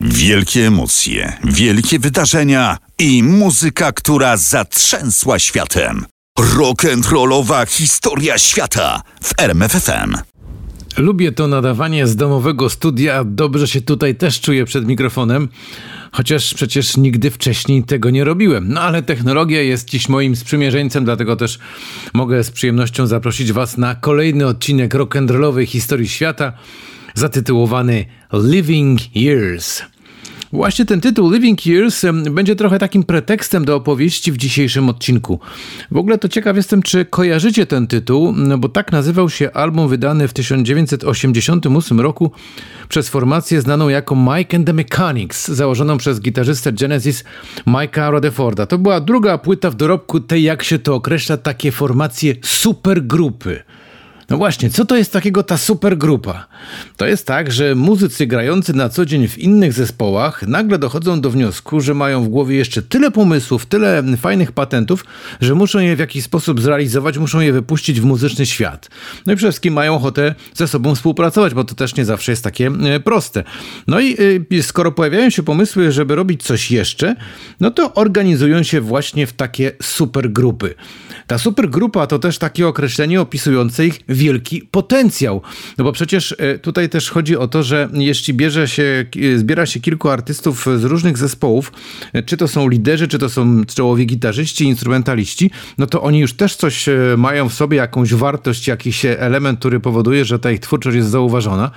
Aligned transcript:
Wielkie 0.00 0.66
emocje, 0.66 1.32
wielkie 1.44 1.98
wydarzenia 1.98 2.78
i 2.98 3.22
muzyka, 3.22 3.92
która 3.92 4.36
zatrzęsła 4.36 5.38
światem. 5.38 6.04
Rock'n'rollowa 6.38 7.68
historia 7.68 8.38
świata 8.38 9.02
w 9.22 9.34
RMFFM. 9.38 10.14
Lubię 10.96 11.32
to 11.32 11.48
nadawanie 11.48 12.06
z 12.06 12.16
domowego 12.16 12.70
studia, 12.70 13.24
dobrze 13.24 13.68
się 13.68 13.80
tutaj 13.80 14.14
też 14.14 14.40
czuję 14.40 14.64
przed 14.64 14.86
mikrofonem, 14.86 15.48
chociaż 16.12 16.54
przecież 16.54 16.96
nigdy 16.96 17.30
wcześniej 17.30 17.84
tego 17.84 18.10
nie 18.10 18.24
robiłem. 18.24 18.68
No 18.68 18.80
ale 18.80 19.02
technologia 19.02 19.62
jest 19.62 19.88
dziś 19.88 20.08
moim 20.08 20.36
sprzymierzeńcem, 20.36 21.04
dlatego 21.04 21.36
też 21.36 21.58
mogę 22.14 22.44
z 22.44 22.50
przyjemnością 22.50 23.06
zaprosić 23.06 23.52
Was 23.52 23.78
na 23.78 23.94
kolejny 23.94 24.46
odcinek 24.46 24.94
rock'n'rollowej 24.94 25.66
historii 25.66 26.08
świata 26.08 26.52
zatytułowany 27.16 28.04
Living 28.32 29.16
Years. 29.16 29.82
Właśnie 30.52 30.84
ten 30.84 31.00
tytuł 31.00 31.32
Living 31.32 31.66
Years 31.66 32.04
będzie 32.30 32.56
trochę 32.56 32.78
takim 32.78 33.04
pretekstem 33.04 33.64
do 33.64 33.76
opowieści 33.76 34.32
w 34.32 34.36
dzisiejszym 34.36 34.88
odcinku. 34.88 35.40
W 35.90 35.96
ogóle 35.96 36.18
to 36.18 36.28
ciekaw 36.28 36.56
jestem, 36.56 36.82
czy 36.82 37.04
kojarzycie 37.04 37.66
ten 37.66 37.86
tytuł, 37.86 38.32
no 38.32 38.58
bo 38.58 38.68
tak 38.68 38.92
nazywał 38.92 39.30
się 39.30 39.52
album 39.52 39.88
wydany 39.88 40.28
w 40.28 40.32
1988 40.32 42.00
roku 42.00 42.30
przez 42.88 43.08
formację 43.08 43.60
znaną 43.60 43.88
jako 43.88 44.16
Mike 44.16 44.56
and 44.56 44.66
the 44.66 44.72
Mechanics, 44.72 45.48
założoną 45.48 45.98
przez 45.98 46.20
gitarzystę 46.20 46.72
Genesis 46.72 47.24
Mike'a 47.66 48.10
Rutherforda. 48.10 48.66
To 48.66 48.78
była 48.78 49.00
druga 49.00 49.38
płyta 49.38 49.70
w 49.70 49.74
dorobku 49.74 50.20
tej, 50.20 50.42
jak 50.42 50.62
się 50.62 50.78
to 50.78 50.94
określa, 50.94 51.36
takie 51.36 51.72
formacje 51.72 52.34
supergrupy. 52.42 53.62
No 54.30 54.36
właśnie, 54.36 54.70
co 54.70 54.84
to 54.84 54.96
jest 54.96 55.12
takiego 55.12 55.42
ta 55.42 55.58
supergrupa? 55.58 56.46
To 56.96 57.06
jest 57.06 57.26
tak, 57.26 57.52
że 57.52 57.74
muzycy 57.74 58.26
grający 58.26 58.72
na 58.72 58.88
co 58.88 59.06
dzień 59.06 59.28
w 59.28 59.38
innych 59.38 59.72
zespołach 59.72 60.42
nagle 60.42 60.78
dochodzą 60.78 61.20
do 61.20 61.30
wniosku, 61.30 61.80
że 61.80 61.94
mają 61.94 62.24
w 62.24 62.28
głowie 62.28 62.56
jeszcze 62.56 62.82
tyle 62.82 63.10
pomysłów, 63.10 63.66
tyle 63.66 64.02
fajnych 64.16 64.52
patentów, 64.52 65.04
że 65.40 65.54
muszą 65.54 65.78
je 65.78 65.96
w 65.96 65.98
jakiś 65.98 66.24
sposób 66.24 66.60
zrealizować, 66.60 67.18
muszą 67.18 67.40
je 67.40 67.52
wypuścić 67.52 68.00
w 68.00 68.04
muzyczny 68.04 68.46
świat. 68.46 68.90
No 69.26 69.32
i 69.32 69.36
przede 69.36 69.52
wszystkim 69.52 69.74
mają 69.74 69.94
ochotę 69.94 70.34
ze 70.54 70.68
sobą 70.68 70.94
współpracować, 70.94 71.54
bo 71.54 71.64
to 71.64 71.74
też 71.74 71.96
nie 71.96 72.04
zawsze 72.04 72.32
jest 72.32 72.44
takie 72.44 72.66
e, 72.66 73.00
proste. 73.00 73.44
No 73.86 74.00
i 74.00 74.16
e, 74.58 74.62
skoro 74.62 74.92
pojawiają 74.92 75.30
się 75.30 75.42
pomysły, 75.42 75.92
żeby 75.92 76.14
robić 76.14 76.42
coś 76.42 76.70
jeszcze, 76.70 77.16
no 77.60 77.70
to 77.70 77.94
organizują 77.94 78.62
się 78.62 78.80
właśnie 78.80 79.26
w 79.26 79.32
takie 79.32 79.72
supergrupy. 79.82 80.74
Ta 81.26 81.38
supergrupa 81.38 82.06
to 82.06 82.18
też 82.18 82.38
takie 82.38 82.68
określenie 82.68 83.20
opisujące 83.20 83.86
ich 83.86 84.00
wielki 84.16 84.62
potencjał. 84.70 85.42
No 85.78 85.84
bo 85.84 85.92
przecież 85.92 86.34
e, 86.38 86.58
tutaj 86.58 86.88
też 86.88 87.10
chodzi 87.10 87.36
o 87.36 87.48
to, 87.48 87.62
że 87.62 87.88
jeśli 87.92 88.34
bierze 88.34 88.68
się, 88.68 89.06
zbiera 89.36 89.66
się 89.66 89.80
kilku 89.80 90.08
artystów 90.08 90.66
z 90.76 90.84
różnych 90.84 91.18
zespołów, 91.18 91.72
e, 92.12 92.22
czy 92.22 92.36
to 92.36 92.48
są 92.48 92.68
liderzy, 92.68 93.08
czy 93.08 93.18
to 93.18 93.28
są 93.28 93.64
czołowi 93.64 94.06
gitarzyści, 94.06 94.64
instrumentaliści, 94.64 95.50
no 95.78 95.86
to 95.86 96.02
oni 96.02 96.18
już 96.18 96.32
też 96.32 96.56
coś 96.56 96.88
e, 96.88 96.94
mają 97.18 97.48
w 97.48 97.54
sobie, 97.54 97.76
jakąś 97.76 98.14
wartość, 98.14 98.68
jakiś 98.68 99.04
element, 99.04 99.58
który 99.58 99.80
powoduje, 99.80 100.24
że 100.24 100.38
ta 100.38 100.50
ich 100.50 100.60
twórczość 100.60 100.96
jest 100.96 101.08
zauważona. 101.08 101.70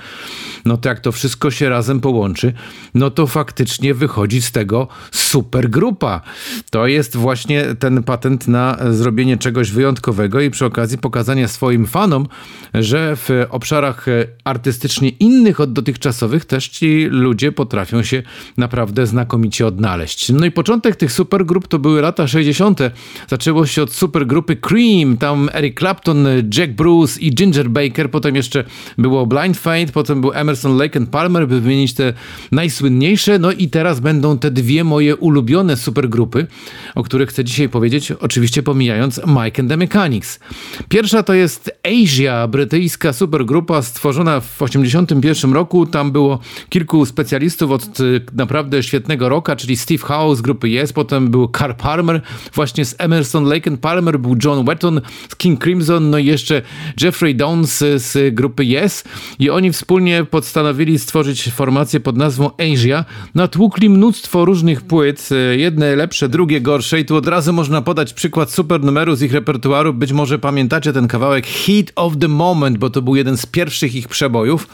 No 0.66 0.78
to 0.78 0.90
jak 0.90 1.00
to 1.00 1.12
wszystko 1.12 1.52
się 1.52 1.70
razem 1.70 2.00
połączy, 2.00 2.54
no 2.94 3.12
to 3.12 3.28
faktycznie 3.28 3.94
wychodzi 3.94 4.42
z 4.42 4.52
tego 4.52 4.88
supergrupa. 5.12 6.22
To 6.70 6.88
jest 6.88 7.18
właśnie 7.18 7.76
ten 7.80 8.04
patent 8.04 8.48
na 8.48 8.78
zrobienie 8.92 9.38
czegoś 9.38 9.72
wyjątkowego 9.72 10.42
i 10.42 10.50
przy 10.50 10.66
okazji 10.66 10.98
pokazania 10.98 11.48
swoim 11.48 11.88
fanom, 11.88 12.28
że 12.74 13.16
w 13.16 13.30
obszarach 13.50 14.06
artystycznie 14.44 15.10
innych 15.10 15.60
od 15.60 15.74
dotychczasowych 15.74 16.46
też 16.46 16.68
ci 16.68 17.08
ludzie 17.12 17.52
potrafią 17.52 18.04
się 18.04 18.24
naprawdę 18.58 19.08
znakomicie 19.08 19.68
odnaleźć. 19.68 20.32
No 20.32 20.46
i 20.46 20.52
początek 20.52 20.96
tych 20.96 21.12
supergrup 21.12 21.68
to 21.68 21.80
były 21.80 22.02
lata 22.02 22.28
60. 22.28 22.80
Zaczęło 23.28 23.66
się 23.66 23.84
od 23.84 23.94
supergrupy 23.94 24.56
Cream, 24.56 25.18
tam 25.18 25.50
Eric 25.54 25.80
Clapton, 25.80 26.28
Jack 26.58 26.72
Bruce 26.72 27.20
i 27.20 27.36
Ginger 27.36 27.70
Baker, 27.70 28.12
potem 28.12 28.36
jeszcze 28.36 28.64
było 28.98 29.26
Blind 29.26 29.58
Faith, 29.58 29.92
potem 29.92 30.22
był 30.22 30.32
Emerson, 30.34 30.78
Lake 30.78 31.00
and 31.00 31.10
Palmer, 31.10 31.48
by 31.48 31.62
wymienić 31.62 31.94
te 31.94 32.14
najsłynniejsze, 32.52 33.40
no 33.40 33.52
i 33.52 33.70
teraz 33.70 34.00
będą 34.00 34.38
te 34.38 34.52
dwie 34.52 34.84
moje 34.84 35.16
ulubione 35.16 35.78
supergrupy, 35.78 36.48
o 36.96 37.04
których 37.04 37.30
chcę 37.30 37.44
dzisiaj 37.44 37.70
powiedzieć, 37.70 38.12
oczywiście 38.12 38.64
pomijając 38.64 39.22
Mike 39.28 39.62
and 39.62 39.70
the 39.70 39.78
Mechanics. 39.78 40.40
Pierwsza 40.90 41.24
to 41.24 41.34
jest 41.34 41.72
Asia, 41.84 42.19
brytyjska 42.48 43.14
supergrupa 43.14 43.82
stworzona 43.82 44.40
w 44.40 44.58
1981 44.58 45.54
roku. 45.54 45.86
Tam 45.86 46.12
było 46.12 46.40
kilku 46.70 47.06
specjalistów 47.06 47.72
od 47.72 48.00
y, 48.00 48.22
naprawdę 48.34 48.84
świetnego 48.84 49.30
roka, 49.30 49.56
czyli 49.56 49.78
Steve 49.78 50.04
Howe 50.04 50.36
z 50.36 50.42
grupy 50.42 50.68
Yes, 50.68 50.94
potem 50.94 51.32
był 51.32 51.50
Carl 51.58 51.74
Palmer, 51.74 52.22
właśnie 52.54 52.86
z 52.86 52.96
Emerson, 52.98 53.46
Lake 53.46 53.72
and 53.72 53.80
Palmer 53.80 54.20
był 54.20 54.36
John 54.44 54.66
Wetton 54.66 55.02
z 55.30 55.36
King 55.36 55.64
Crimson, 55.64 56.10
no 56.10 56.18
i 56.18 56.26
jeszcze 56.26 56.62
Jeffrey 57.02 57.36
Downs 57.36 57.84
z 57.96 58.36
grupy 58.36 58.64
Yes 58.64 59.04
i 59.40 59.50
oni 59.50 59.72
wspólnie 59.72 60.24
postanowili 60.24 61.00
stworzyć 61.00 61.52
formację 61.52 62.00
pod 62.00 62.18
nazwą 62.18 62.50
Asia. 62.58 63.06
Natłukli 63.36 63.90
mnóstwo 63.90 64.46
różnych 64.46 64.82
płyt, 64.82 65.30
y, 65.32 65.58
jedne 65.58 65.96
lepsze, 65.96 66.30
drugie 66.30 66.62
gorsze 66.62 67.00
i 67.00 67.06
tu 67.06 67.16
od 67.16 67.28
razu 67.28 67.54
można 67.54 67.82
podać 67.82 68.14
przykład 68.14 68.52
super 68.52 68.84
numeru 68.84 69.16
z 69.16 69.22
ich 69.22 69.34
repertuaru. 69.34 69.94
Być 69.94 70.12
może 70.12 70.40
pamiętacie 70.40 70.94
ten 70.94 71.08
kawałek 71.08 71.48
Heat 71.48 71.92
of 71.96 72.09
the 72.18 72.28
Moment, 72.28 72.78
bo 72.78 72.90
to 72.90 73.02
był 73.02 73.16
jeden 73.16 73.38
z 73.38 73.46
pierwszych 73.46 73.96
ich 73.96 74.08
przebojów, 74.08 74.68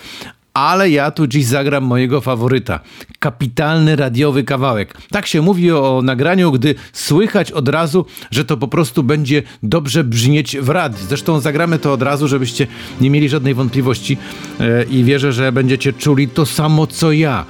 ale 0.56 0.90
ja 0.90 1.12
tu 1.12 1.28
dziś 1.28 1.46
zagram 1.46 1.84
mojego 1.84 2.22
faworyta. 2.22 2.80
Kapitalny 3.20 3.96
radiowy 3.96 4.44
kawałek. 4.44 4.98
Tak 5.12 5.28
się 5.28 5.42
mówi 5.42 5.72
o 5.72 6.02
nagraniu, 6.04 6.52
gdy 6.52 6.76
słychać 6.94 7.52
od 7.52 7.70
razu, 7.70 8.06
że 8.32 8.46
to 8.46 8.58
po 8.58 8.68
prostu 8.68 9.04
będzie 9.04 9.44
dobrze 9.64 10.04
brzmieć 10.04 10.58
w 10.58 10.70
radiu. 10.70 10.98
Zresztą 11.08 11.40
zagramy 11.40 11.80
to 11.80 11.94
od 11.94 12.02
razu, 12.02 12.28
żebyście 12.28 12.68
nie 13.02 13.10
mieli 13.10 13.30
żadnej 13.30 13.54
wątpliwości 13.54 14.18
e, 14.60 14.84
i 14.84 15.04
wierzę, 15.04 15.34
że 15.34 15.52
będziecie 15.52 15.94
czuli 15.94 16.28
to 16.28 16.46
samo 16.46 16.88
co 16.88 17.12
ja. 17.12 17.46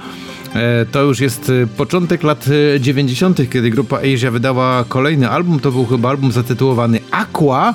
E, 0.54 0.86
to 0.86 1.02
już 1.02 1.20
jest 1.20 1.50
e, 1.50 1.66
początek 1.66 2.22
lat 2.22 2.46
90., 2.80 3.50
kiedy 3.50 3.70
grupa 3.70 3.98
Asia 3.98 4.30
wydała 4.30 4.84
kolejny 4.88 5.30
album. 5.30 5.60
To 5.60 5.72
był 5.72 5.86
chyba 5.86 6.08
album 6.08 6.32
zatytułowany 6.32 7.00
Aqua. 7.10 7.74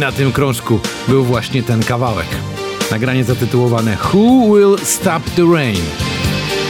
Na 0.00 0.12
tym 0.12 0.32
krążku 0.32 0.80
był 1.08 1.24
właśnie 1.24 1.62
ten 1.62 1.82
kawałek. 1.82 2.26
Nagranie 2.90 3.24
zatytułowane 3.24 3.96
Who 4.12 4.54
Will 4.56 4.86
Stop 4.86 5.22
the 5.36 5.42
Rain? 5.54 5.84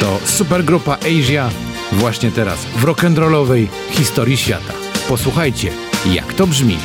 To 0.01 0.19
supergrupa 0.25 0.97
Asia 0.97 1.51
właśnie 1.93 2.31
teraz 2.31 2.65
w 2.65 2.85
rock'n'rollowej 2.85 3.67
historii 3.91 4.37
świata. 4.37 4.73
Posłuchajcie, 5.09 5.71
jak 6.07 6.35
to 6.35 6.47
brzmi. 6.47 6.79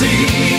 ceases 0.00 0.57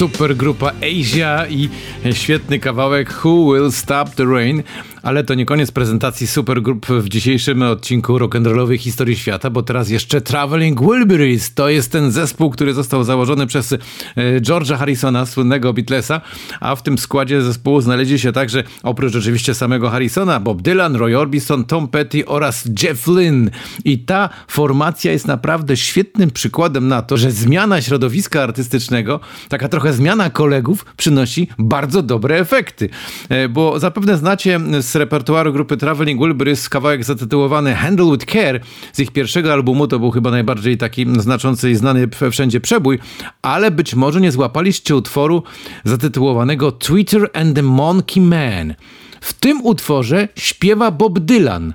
pezzo 0.00 0.09
supergrupa 0.20 0.72
Asia 0.82 1.46
i 1.46 1.68
świetny 2.12 2.58
kawałek 2.58 3.24
Who 3.24 3.54
Will 3.54 3.72
Stop 3.72 4.14
the 4.14 4.24
Rain. 4.24 4.62
Ale 5.02 5.24
to 5.24 5.34
nie 5.34 5.46
koniec 5.46 5.70
prezentacji 5.70 6.26
supergrup 6.26 6.86
w 6.86 7.08
dzisiejszym 7.08 7.62
odcinku 7.62 8.18
rock'n'rollowej 8.18 8.78
historii 8.78 9.16
świata, 9.16 9.50
bo 9.50 9.62
teraz 9.62 9.90
jeszcze 9.90 10.20
Traveling 10.20 10.80
Wilburys. 10.80 11.54
To 11.54 11.68
jest 11.68 11.92
ten 11.92 12.12
zespół, 12.12 12.50
który 12.50 12.74
został 12.74 13.04
założony 13.04 13.46
przez 13.46 13.72
e, 13.72 13.78
George'a 14.16 14.76
Harrisona, 14.76 15.26
słynnego 15.26 15.72
Beatlesa, 15.72 16.20
a 16.60 16.76
w 16.76 16.82
tym 16.82 16.98
składzie 16.98 17.42
zespołu 17.42 17.80
znaleźli 17.80 18.18
się 18.18 18.32
także, 18.32 18.64
oprócz 18.82 19.16
oczywiście 19.16 19.54
samego 19.54 19.90
Harrisona, 19.90 20.40
Bob 20.40 20.62
Dylan, 20.62 20.96
Roy 20.96 21.18
Orbison, 21.18 21.64
Tom 21.64 21.88
Petty 21.88 22.26
oraz 22.26 22.68
Jeff 22.82 23.06
Lynne. 23.06 23.50
I 23.84 23.98
ta 23.98 24.28
formacja 24.48 25.12
jest 25.12 25.26
naprawdę 25.26 25.76
świetnym 25.76 26.30
przykładem 26.30 26.88
na 26.88 27.02
to, 27.02 27.16
że 27.16 27.30
zmiana 27.30 27.82
środowiska 27.82 28.42
artystycznego, 28.42 29.20
taka 29.48 29.68
trochę 29.68 29.92
zmiana 29.92 30.09
kolegów, 30.32 30.86
przynosi 30.96 31.48
bardzo 31.58 32.02
dobre 32.02 32.36
efekty. 32.38 32.88
E, 33.28 33.48
bo 33.48 33.78
zapewne 33.78 34.16
znacie 34.16 34.60
z 34.80 34.96
repertuaru 34.96 35.52
grupy 35.52 35.76
Traveling 35.76 36.20
Wilburys 36.20 36.68
kawałek 36.68 37.04
zatytułowany 37.04 37.74
Handle 37.74 38.12
with 38.12 38.32
Care 38.32 38.60
z 38.92 39.00
ich 39.00 39.10
pierwszego 39.10 39.52
albumu. 39.52 39.86
To 39.86 39.98
był 39.98 40.10
chyba 40.10 40.30
najbardziej 40.30 40.78
taki 40.78 41.06
znaczący 41.18 41.70
i 41.70 41.74
znany 41.74 42.08
wszędzie 42.30 42.60
przebój, 42.60 42.98
ale 43.42 43.70
być 43.70 43.94
może 43.94 44.20
nie 44.20 44.32
złapaliście 44.32 44.96
utworu 44.96 45.42
zatytułowanego 45.84 46.72
Twitter 46.72 47.30
and 47.32 47.56
the 47.56 47.62
Monkey 47.62 48.22
Man. 48.22 48.74
W 49.20 49.32
tym 49.32 49.62
utworze 49.62 50.28
śpiewa 50.36 50.90
Bob 50.90 51.18
Dylan. 51.18 51.72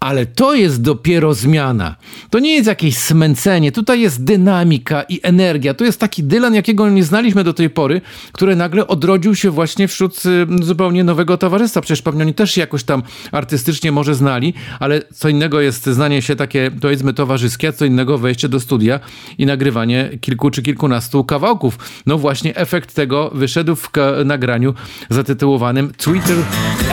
Ale 0.00 0.26
to 0.26 0.54
jest 0.54 0.82
dopiero 0.82 1.34
zmiana. 1.34 1.96
To 2.30 2.38
nie 2.38 2.54
jest 2.54 2.66
jakieś 2.66 2.98
smęcenie, 2.98 3.72
tutaj 3.72 4.00
jest 4.00 4.24
dynamika 4.24 5.02
i 5.02 5.20
energia. 5.22 5.74
To 5.74 5.84
jest 5.84 6.00
taki 6.00 6.22
Dylan, 6.22 6.54
jakiego 6.54 6.88
nie 6.88 7.04
znaliśmy 7.04 7.44
do 7.44 7.54
tej 7.54 7.70
pory, 7.70 8.00
który 8.32 8.56
nagle 8.56 8.86
odrodził 8.86 9.34
się 9.34 9.50
właśnie 9.50 9.88
wśród 9.88 10.22
y, 10.26 10.64
zupełnie 10.64 11.04
nowego 11.04 11.38
towarzystwa. 11.38 11.80
Przecież 11.80 12.02
pewnie 12.02 12.22
oni 12.22 12.34
też 12.34 12.50
się 12.52 12.60
jakoś 12.60 12.84
tam 12.84 13.02
artystycznie 13.32 13.92
może 13.92 14.14
znali, 14.14 14.54
ale 14.80 15.02
co 15.14 15.28
innego 15.28 15.60
jest 15.60 15.86
znanie 15.86 16.22
się 16.22 16.36
takie, 16.36 16.70
powiedzmy, 16.80 17.14
towarzyskie, 17.14 17.68
a 17.68 17.72
co 17.72 17.84
innego 17.84 18.18
wejście 18.18 18.48
do 18.48 18.60
studia 18.60 19.00
i 19.38 19.46
nagrywanie 19.46 20.10
kilku 20.20 20.50
czy 20.50 20.62
kilkunastu 20.62 21.24
kawałków. 21.24 21.78
No 22.06 22.18
właśnie 22.18 22.56
efekt 22.56 22.94
tego 22.94 23.30
wyszedł 23.34 23.76
w 23.76 23.90
nagraniu 24.24 24.74
zatytułowanym 25.10 25.92
Twitter 25.96 26.36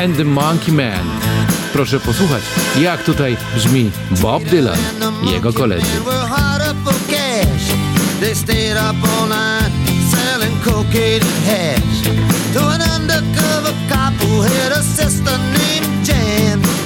and 0.04 0.18
the 0.18 0.26
Monkey 0.26 0.74
Man. 0.74 1.65
Proszę 1.76 2.00
posłuchać, 2.00 2.44
jak 2.80 3.04
tutaj 3.04 3.38
brzmi 3.56 3.92
Bob 4.12 4.44
Dylan 4.44 4.78
i 5.24 5.32
jego 5.32 5.54
koledzy. 5.54 5.86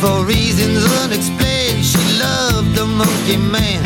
For 0.01 0.25
reasons 0.25 0.85
unexplained 1.05 1.85
she 1.85 1.99
loved 2.19 2.75
the 2.75 2.85
monkey 2.85 3.37
man. 3.37 3.83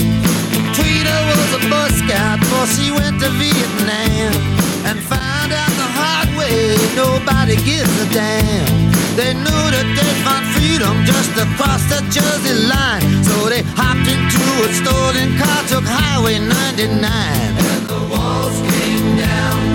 Tweeter 0.75 1.25
was 1.25 1.53
a 1.53 1.93
Scout 1.97 2.39
before 2.39 2.67
she 2.67 2.91
went 2.91 3.19
to 3.19 3.29
Vietnam 3.29 4.62
And 4.85 4.99
found 4.99 5.51
out 5.53 5.73
the 5.79 5.89
hard 5.99 6.29
way 6.37 6.75
nobody 6.95 7.55
gives 7.63 7.93
a 8.01 8.07
damn 8.11 8.91
They 9.15 9.33
knew 9.33 9.63
that 9.75 9.87
they'd 9.95 10.19
find 10.27 10.45
freedom 10.55 10.95
just 11.05 11.31
across 11.39 11.81
the 11.87 12.01
Jersey 12.11 12.55
line. 12.67 13.03
So 13.23 13.47
they 13.47 13.63
hopped 13.79 14.07
into 14.07 14.43
a 14.65 14.69
stolen 14.73 15.37
car, 15.39 15.59
took 15.71 15.85
Highway 15.87 16.39
99. 16.39 16.99
And 16.99 17.87
the 17.87 18.01
walls 18.11 18.59
came 18.59 19.17
down. 19.17 19.72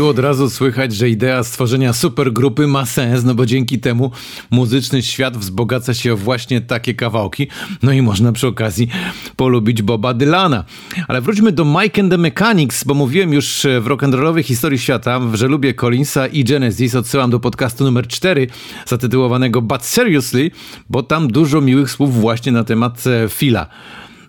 Tu 0.00 0.06
od 0.06 0.18
razu 0.18 0.50
słychać, 0.50 0.94
że 0.94 1.10
idea 1.10 1.44
stworzenia 1.44 1.92
supergrupy 1.92 2.66
ma 2.66 2.86
sens, 2.86 3.24
no 3.24 3.34
bo 3.34 3.46
dzięki 3.46 3.78
temu 3.78 4.10
muzyczny 4.50 5.02
świat 5.02 5.36
wzbogaca 5.36 5.94
się 5.94 6.12
o 6.12 6.16
właśnie 6.16 6.60
takie 6.60 6.94
kawałki. 6.94 7.48
No 7.82 7.92
i 7.92 8.02
można 8.02 8.32
przy 8.32 8.46
okazji 8.46 8.88
polubić 9.36 9.82
Boba 9.82 10.14
Dylana. 10.14 10.64
Ale 11.08 11.20
wróćmy 11.20 11.52
do 11.52 11.64
Mike 11.64 12.02
and 12.02 12.10
the 12.10 12.18
Mechanics, 12.18 12.84
bo 12.84 12.94
mówiłem 12.94 13.32
już 13.32 13.66
w 13.80 13.86
rock'n'rollowej 13.86 14.42
historii 14.42 14.78
świata, 14.78 15.20
że 15.34 15.48
lubię 15.48 15.74
Collinsa 15.74 16.26
i 16.26 16.44
Genesis. 16.44 16.94
Odsyłam 16.94 17.30
do 17.30 17.40
podcastu 17.40 17.84
numer 17.84 18.06
4 18.08 18.46
zatytułowanego 18.86 19.62
But 19.62 19.84
Seriously, 19.84 20.50
bo 20.90 21.02
tam 21.02 21.28
dużo 21.28 21.60
miłych 21.60 21.90
słów 21.90 22.20
właśnie 22.20 22.52
na 22.52 22.64
temat 22.64 23.06
e, 23.06 23.28
Phila. 23.28 23.66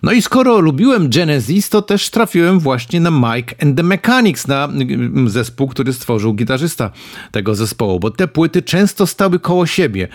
No 0.02 0.12
i 0.12 0.22
skoro 0.22 0.60
lubiłem 0.60 1.10
Genesis, 1.10 1.68
to 1.68 1.82
też 1.82 2.10
trafiłem 2.10 2.58
właśnie 2.60 3.00
na 3.00 3.10
Mike 3.10 3.54
and 3.62 3.76
the 3.76 3.82
Mechanics, 3.82 4.48
na 4.48 4.64
mm, 4.64 5.28
zespół, 5.28 5.68
który 5.68 5.92
stworzył 5.92 6.34
gitarzysta 6.34 6.90
tego 7.30 7.54
zespołu, 7.54 8.00
bo 8.00 8.10
te 8.10 8.28
płyty 8.28 8.62
często 8.62 9.06
stały 9.06 9.38
koło 9.38 9.66
siebie. 9.66 10.08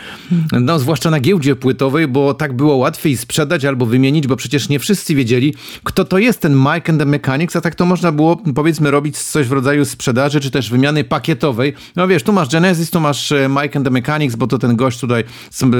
No, 0.52 0.80
zwłaszcza 0.80 1.10
na 1.10 1.20
giełdzie 1.20 1.56
płytowej, 1.56 2.08
bo 2.08 2.34
tak 2.34 2.54
było 2.54 2.76
łatwiej 2.76 3.18
sprzedać 3.18 3.66
albo 3.66 3.86
wymienić, 3.86 4.28
bo 4.28 4.36
przecież 4.36 4.70
nie 4.70 4.80
wszyscy 4.80 5.16
wiedzieli, 5.16 5.54
kto 5.84 6.06
to 6.06 6.18
jest 6.18 6.42
ten 6.42 6.56
Mike 6.56 6.92
and 6.92 7.00
the 7.00 7.06
Mechanics, 7.06 7.56
a 7.56 7.62
tak 7.62 7.76
to 7.76 7.86
można 7.86 8.12
było, 8.12 8.42
powiedzmy, 8.56 8.92
robić 8.92 9.18
coś 9.18 9.48
w 9.48 9.52
rodzaju 9.52 9.86
sprzedaży, 9.86 10.40
czy 10.40 10.52
też 10.52 10.70
wymiany 10.70 11.04
pakietowej. 11.04 11.74
No 11.96 12.08
wiesz, 12.08 12.24
tu 12.24 12.34
masz 12.34 12.50
Genesis, 12.50 12.90
tu 12.90 13.00
masz 13.00 13.32
e, 13.32 13.50
Mike 13.50 13.78
and 13.78 13.86
the 13.86 13.92
Mechanics, 13.92 14.36
bo 14.36 14.48
to 14.48 14.58
ten 14.58 14.76
gość 14.76 15.00
tutaj 15.00 15.24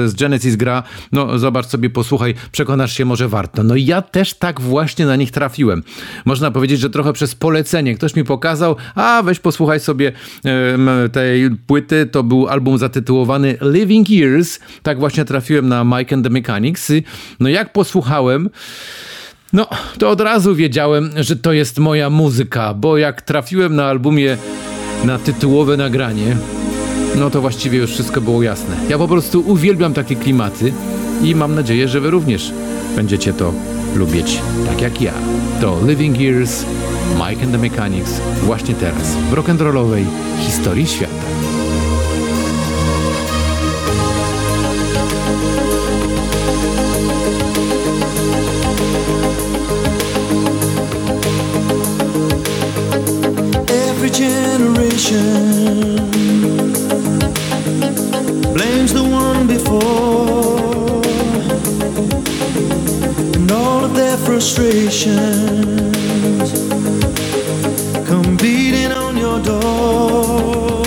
z 0.06 0.14
Genesis 0.14 0.56
gra, 0.56 0.82
no 1.12 1.38
zobacz 1.38 1.66
sobie, 1.66 1.90
posłuchaj, 1.90 2.34
przekonasz 2.52 2.96
się, 2.96 3.04
może 3.04 3.28
warto. 3.28 3.62
No 3.62 3.74
i 3.74 3.84
ja 3.84 3.97
też 4.02 4.34
tak 4.34 4.60
właśnie 4.60 5.06
na 5.06 5.16
nich 5.16 5.30
trafiłem. 5.30 5.82
Można 6.24 6.50
powiedzieć, 6.50 6.80
że 6.80 6.90
trochę 6.90 7.12
przez 7.12 7.34
polecenie. 7.34 7.94
Ktoś 7.94 8.16
mi 8.16 8.24
pokazał, 8.24 8.76
a 8.94 9.22
weź 9.22 9.38
posłuchaj 9.38 9.80
sobie 9.80 10.12
tej 11.12 11.50
płyty. 11.66 12.06
To 12.06 12.22
był 12.22 12.48
album 12.48 12.78
zatytułowany 12.78 13.58
Living 13.60 14.10
Years. 14.10 14.58
Tak 14.82 14.98
właśnie 14.98 15.24
trafiłem 15.24 15.68
na 15.68 15.84
Mike 15.84 16.14
and 16.14 16.24
the 16.24 16.30
Mechanics. 16.30 16.92
No 17.40 17.48
jak 17.48 17.72
posłuchałem, 17.72 18.50
no, 19.52 19.66
to 19.98 20.10
od 20.10 20.20
razu 20.20 20.54
wiedziałem, 20.54 21.10
że 21.16 21.36
to 21.36 21.52
jest 21.52 21.78
moja 21.78 22.10
muzyka, 22.10 22.74
bo 22.74 22.98
jak 22.98 23.22
trafiłem 23.22 23.76
na 23.76 23.86
albumie 23.86 24.36
na 25.04 25.18
tytułowe 25.18 25.76
nagranie, 25.76 26.36
no 27.16 27.30
to 27.30 27.40
właściwie 27.40 27.78
już 27.78 27.90
wszystko 27.90 28.20
było 28.20 28.42
jasne. 28.42 28.76
Ja 28.88 28.98
po 28.98 29.08
prostu 29.08 29.44
uwielbiam 29.46 29.94
takie 29.94 30.16
klimaty 30.16 30.72
i 31.22 31.34
mam 31.34 31.54
nadzieję, 31.54 31.88
że 31.88 32.00
wy 32.00 32.10
również 32.10 32.52
będziecie 32.96 33.32
to 33.32 33.52
lubić 33.94 34.40
tak 34.66 34.80
jak 34.80 35.00
ja. 35.00 35.12
To 35.60 35.78
Living 35.86 36.20
Years, 36.20 36.64
Mike 37.14 37.42
and 37.42 37.52
the 37.52 37.58
Mechanics 37.58 38.20
właśnie 38.42 38.74
teraz 38.74 39.14
w 39.30 39.32
rock'n'rollowej 39.32 40.04
historii 40.40 40.86
świata. 40.86 41.47
Frustrations 64.24 65.16
come 68.08 68.36
beating 68.36 68.92
on 68.92 69.16
your 69.16 69.40
door. 69.40 70.84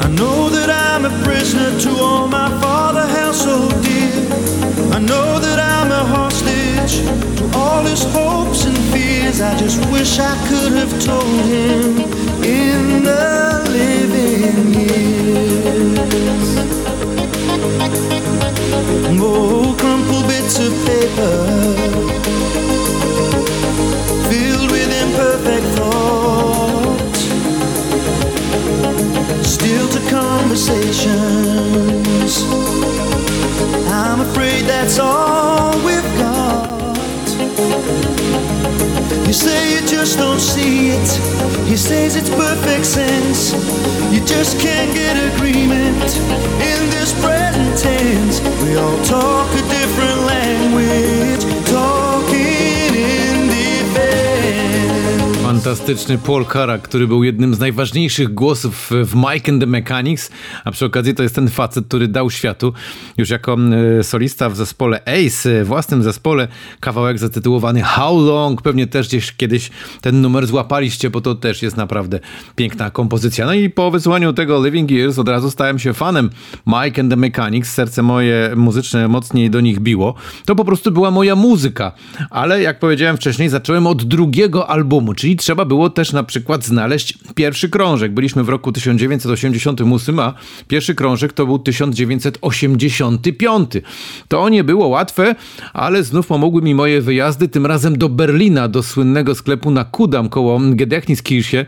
I 0.00 0.08
know 0.08 0.48
that 0.50 0.70
I'm 0.70 1.04
a 1.04 1.10
prisoner 1.24 1.78
to 1.80 1.90
all 2.00 2.28
my 2.28 2.48
father 2.60 3.06
held 3.06 3.34
so 3.34 3.68
dear. 3.82 4.26
I 4.92 4.98
know 5.00 5.38
that 5.40 5.58
I'm 5.60 5.90
a 5.90 6.04
hostage 6.16 7.00
to 7.38 7.44
all 7.58 7.84
his 7.84 8.04
hopes 8.12 8.64
and 8.66 8.76
fears. 8.92 9.40
I 9.40 9.56
just 9.58 9.78
wish 9.92 10.18
I 10.18 10.34
could 10.48 10.72
have 10.72 10.92
told 11.04 11.42
him 11.46 11.98
in 12.42 13.04
the 13.04 13.64
living 13.70 14.74
years. 14.74 16.48
Oh, 19.20 19.75
bits 20.56 20.68
of 20.68 20.74
paper 20.86 21.36
filled 24.28 24.70
with 24.70 24.90
imperfect 25.02 25.66
thoughts, 25.76 27.20
still 29.46 29.88
to 29.88 30.00
conversations. 30.10 32.44
I'm 33.88 34.20
afraid 34.20 34.64
that's 34.64 34.98
all 34.98 35.76
we've 35.84 36.18
got. 36.18 36.70
You 39.26 39.32
say 39.32 39.74
you 39.74 39.80
just 39.86 40.18
don't 40.18 40.40
see 40.40 40.90
it 40.90 41.08
He 41.66 41.76
says 41.76 42.16
it's 42.16 42.30
perfect 42.30 42.86
sense. 42.86 43.52
You 44.12 44.20
just 44.24 44.60
can't 44.60 44.92
get 44.94 45.16
agreement 45.34 46.16
in 46.62 46.90
this 46.90 47.12
present 47.20 47.76
tense. 47.78 48.40
We 48.62 48.76
all 48.76 49.02
talk 49.04 49.50
a 49.52 49.62
different 49.68 50.15
with 50.76 51.15
Fantastyczny 55.66 56.18
Paul 56.18 56.46
Carrack, 56.46 56.88
który 56.88 57.06
był 57.06 57.24
jednym 57.24 57.54
z 57.54 57.58
najważniejszych 57.58 58.34
głosów 58.34 58.90
w 59.04 59.14
Mike 59.14 59.52
and 59.52 59.60
the 59.60 59.66
Mechanics, 59.66 60.30
a 60.64 60.70
przy 60.70 60.84
okazji 60.84 61.14
to 61.14 61.22
jest 61.22 61.34
ten 61.34 61.48
facet, 61.48 61.86
który 61.88 62.08
dał 62.08 62.30
światu 62.30 62.72
już 63.16 63.30
jako 63.30 63.56
e, 63.98 64.04
solista 64.04 64.50
w 64.50 64.56
zespole 64.56 65.00
Ace, 65.02 65.60
e, 65.60 65.64
własnym 65.64 66.02
zespole, 66.02 66.48
kawałek 66.80 67.18
zatytułowany 67.18 67.82
How 67.82 68.20
Long, 68.20 68.62
pewnie 68.62 68.86
też 68.86 69.08
gdzieś 69.08 69.32
kiedyś 69.32 69.70
ten 70.00 70.20
numer 70.20 70.46
złapaliście, 70.46 71.10
bo 71.10 71.20
to 71.20 71.34
też 71.34 71.62
jest 71.62 71.76
naprawdę 71.76 72.20
piękna 72.56 72.90
kompozycja. 72.90 73.46
No 73.46 73.54
i 73.54 73.70
po 73.70 73.90
wysłuchaniu 73.90 74.32
tego 74.32 74.64
Living 74.64 74.90
Years 74.90 75.18
od 75.18 75.28
razu 75.28 75.50
stałem 75.50 75.78
się 75.78 75.94
fanem 75.94 76.30
Mike 76.66 77.00
and 77.00 77.10
the 77.10 77.16
Mechanics, 77.16 77.72
serce 77.72 78.02
moje 78.02 78.52
muzyczne 78.56 79.08
mocniej 79.08 79.50
do 79.50 79.60
nich 79.60 79.80
biło. 79.80 80.14
To 80.44 80.56
po 80.56 80.64
prostu 80.64 80.92
była 80.92 81.10
moja 81.10 81.36
muzyka, 81.36 81.92
ale 82.30 82.62
jak 82.62 82.78
powiedziałem 82.78 83.16
wcześniej, 83.16 83.48
zacząłem 83.48 83.86
od 83.86 84.04
drugiego 84.04 84.70
albumu, 84.70 85.14
czyli 85.14 85.36
trzeba 85.36 85.55
było 85.64 85.90
też 85.90 86.12
na 86.12 86.22
przykład 86.22 86.64
znaleźć 86.64 87.18
pierwszy 87.34 87.68
krążek. 87.68 88.14
Byliśmy 88.14 88.44
w 88.44 88.48
roku 88.48 88.72
1988, 88.72 90.20
a 90.20 90.34
pierwszy 90.68 90.94
krążek 90.94 91.32
to 91.32 91.46
był 91.46 91.58
1985. 91.58 93.70
To 94.28 94.48
nie 94.48 94.64
było 94.64 94.88
łatwe, 94.88 95.34
ale 95.72 96.04
znów 96.04 96.26
pomogły 96.26 96.62
mi 96.62 96.74
moje 96.74 97.00
wyjazdy, 97.00 97.48
tym 97.48 97.66
razem 97.66 97.98
do 97.98 98.08
Berlina, 98.08 98.68
do 98.68 98.82
słynnego 98.82 99.34
sklepu 99.34 99.70
na 99.70 99.84
Kudam 99.84 100.28
koło 100.28 100.58
Gedächtniskirche. 100.58 101.66